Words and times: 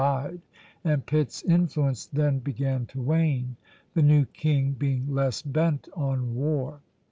died, 0.01 0.41
and 0.83 1.05
Pitt's 1.05 1.43
influence 1.43 2.07
then 2.07 2.39
began 2.39 2.87
to 2.87 2.99
wane, 2.99 3.55
the 3.93 4.01
new 4.01 4.25
king 4.25 4.71
being 4.73 5.05
less 5.13 5.43
bent 5.43 5.87
on 5.95 6.33
war. 6.33 6.81